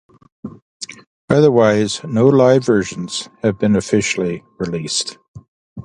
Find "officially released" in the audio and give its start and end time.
3.75-5.19